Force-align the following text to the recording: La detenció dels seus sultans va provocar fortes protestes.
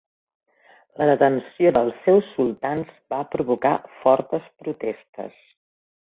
La 1.01 1.05
detenció 1.09 1.73
dels 1.75 1.99
seus 2.07 2.31
sultans 2.37 2.95
va 3.15 3.19
provocar 3.35 3.73
fortes 4.01 4.49
protestes. 4.63 5.37